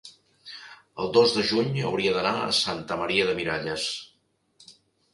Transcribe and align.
el 1.03 1.11
dos 1.17 1.35
de 1.35 1.43
juny 1.51 1.79
hauria 1.89 2.15
d'anar 2.17 2.33
a 2.41 2.51
Santa 2.63 3.01
Maria 3.05 3.31
de 3.31 3.39
Miralles. 3.45 3.89